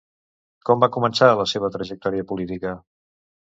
Com 0.69 0.81
va 0.83 0.89
començar 0.95 1.29
la 1.41 1.47
seva 1.53 1.71
trajectòria 1.77 2.27
política? 2.35 2.75